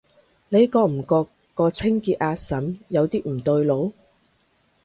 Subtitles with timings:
[0.49, 3.93] 你覺唔覺個清潔阿嬸有啲唔對路？